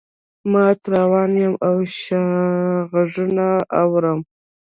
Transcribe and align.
مات 0.51 0.79
روان 0.93 1.31
یمه 1.41 1.57
له 1.61 1.71
شا 1.99 2.25
غــــــــږونه 2.91 3.47
اورم 3.81 4.19